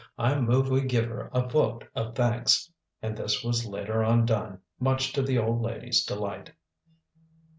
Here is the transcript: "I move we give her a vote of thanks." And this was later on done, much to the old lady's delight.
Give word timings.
"I 0.17 0.33
move 0.39 0.67
we 0.67 0.81
give 0.81 1.05
her 1.05 1.29
a 1.31 1.47
vote 1.47 1.85
of 1.93 2.15
thanks." 2.15 2.71
And 3.03 3.15
this 3.15 3.43
was 3.43 3.67
later 3.67 4.03
on 4.03 4.25
done, 4.25 4.57
much 4.79 5.13
to 5.13 5.21
the 5.21 5.37
old 5.37 5.61
lady's 5.61 6.03
delight. 6.03 6.51